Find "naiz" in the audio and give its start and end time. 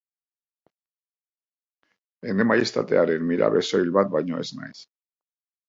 4.59-4.77